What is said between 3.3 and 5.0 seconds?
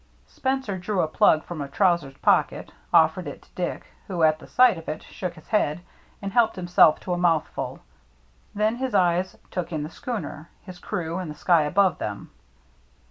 to Dick, who at the sight of